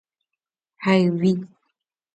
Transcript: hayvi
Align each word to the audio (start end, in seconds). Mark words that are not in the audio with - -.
hayvi 0.83 1.31